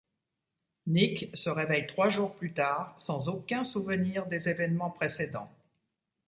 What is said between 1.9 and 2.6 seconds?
jours plus